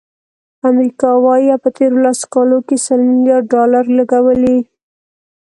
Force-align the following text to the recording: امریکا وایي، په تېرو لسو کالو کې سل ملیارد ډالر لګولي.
امریکا 0.69 1.09
وایي، 1.25 1.53
په 1.63 1.69
تېرو 1.77 1.97
لسو 2.05 2.25
کالو 2.33 2.57
کې 2.67 2.75
سل 2.85 2.99
ملیارد 3.11 3.45
ډالر 3.53 3.85
لګولي. 3.97 4.57